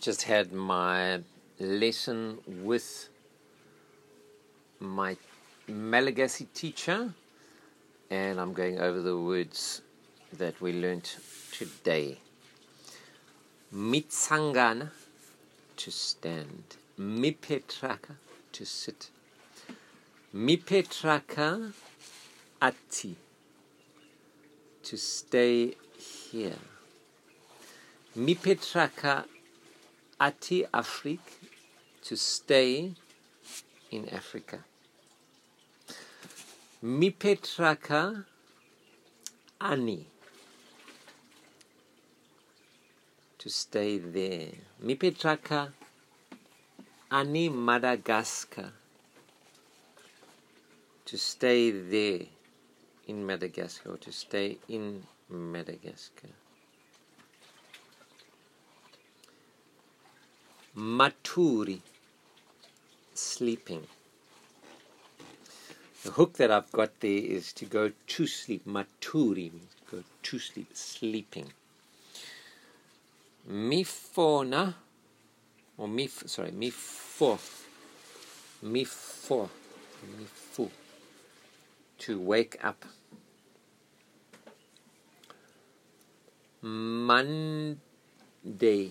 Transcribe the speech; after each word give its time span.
just 0.00 0.22
had 0.22 0.52
my 0.52 1.20
lesson 1.58 2.38
with 2.46 3.08
my 4.80 5.16
malagasi 5.68 6.46
teacher 6.54 7.12
and 8.10 8.40
i'm 8.40 8.52
going 8.52 8.80
over 8.80 9.00
the 9.00 9.16
words 9.16 9.82
that 10.36 10.60
we 10.60 10.72
learnt 10.72 11.18
today 11.52 12.18
mitsangana 13.72 14.90
to 15.76 15.90
stand 15.90 16.76
mipetraka 16.98 18.14
to 18.50 18.64
sit 18.66 19.10
mipetraka 20.34 21.72
ati 22.60 23.14
to 24.82 24.96
stay 24.98 25.74
here 26.32 26.58
mipetraka 28.16 29.24
ti 30.30 30.64
afric 30.72 31.20
to 32.04 32.16
stay 32.16 32.92
in 33.90 34.08
africa 34.08 34.64
mipetraka 36.82 38.24
ani 39.60 40.06
to 43.38 43.50
stay 43.50 43.98
there 43.98 44.50
mipetraka 44.80 45.72
ani 47.10 47.50
madagascar 47.50 48.72
to 51.04 51.18
stay 51.18 51.70
there 51.70 52.26
in 53.06 53.16
madagascar 53.26 53.90
or 53.92 53.98
to 54.00 54.12
stay 54.12 54.58
in 54.68 55.04
madagascar 55.30 56.30
maturi 60.76 61.80
sleeping 63.12 63.86
the 66.02 66.12
hook 66.12 66.32
that 66.38 66.50
i've 66.50 66.72
got 66.72 66.98
there 67.00 67.10
is 67.10 67.52
to 67.52 67.66
go 67.66 67.92
too 68.06 68.26
sleep 68.26 68.64
maturi 68.66 69.50
meansto 69.52 69.64
go 69.90 70.02
too 70.22 70.38
sleep 70.38 70.66
sleeping 70.74 71.52
mifona 73.48 74.74
or 75.76 75.88
mi 75.88 76.06
sorry 76.08 76.52
mifo 76.52 77.38
mifo 78.64 79.50
mifo 80.16 80.70
to 81.98 82.18
wake 82.20 82.58
up 82.64 82.84
monday 86.62 88.90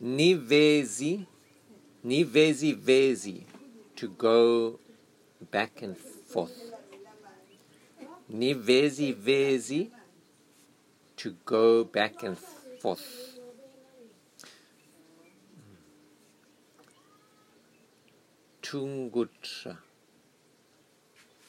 nivezi 0.00 1.26
nivezi 2.02 2.72
vezi 2.72 3.46
to 3.96 4.08
go 4.08 4.80
back 5.52 5.82
and 5.82 5.96
forth 6.28 6.56
ni 8.28 8.54
vezi 8.54 9.12
vezi 9.12 9.90
to 11.16 11.30
go 11.46 11.84
back 11.84 12.22
and 12.24 12.36
forth 12.80 13.38
tungutra 18.62 19.78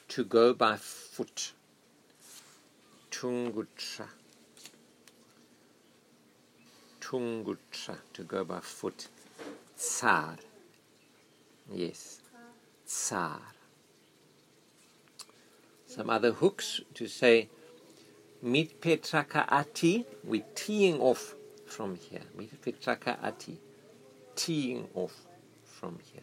to 0.08 0.24
go 0.24 0.54
by 0.54 0.76
foot 0.76 1.52
tungutra 3.10 4.06
to 7.06 7.58
go 8.26 8.44
by 8.50 8.60
foot 8.74 9.00
r 10.02 10.36
yes 11.80 12.00
r 13.12 13.32
some 15.92 16.08
other 16.16 16.32
hooks 16.40 16.68
to 16.98 17.04
say 17.06 17.36
mepetraka 18.52 19.40
ati 19.60 19.92
wi 20.30 20.40
teing 20.60 20.98
off 21.00 21.22
from 21.74 21.90
here 21.96 22.24
at 23.22 23.48
ting 24.34 24.88
off 24.94 25.12
from 25.64 25.98
here 26.12 26.22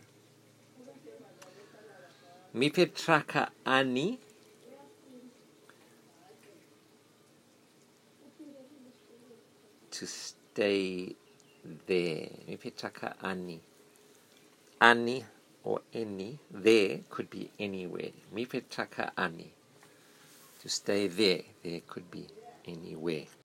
stay 10.54 11.10
there 11.90 12.30
miptaka 12.48 13.16
ani 13.24 13.60
ani 14.82 15.26
or 15.64 15.82
any 15.94 16.38
there 16.52 17.00
could 17.10 17.30
be 17.30 17.50
anywhere 17.60 18.12
mipetraka 18.36 19.18
ani 19.18 19.50
to 20.62 20.70
stay 20.70 21.08
there 21.08 21.42
there 21.64 21.80
could 21.88 22.06
be 22.12 22.26
anywhere 22.68 23.26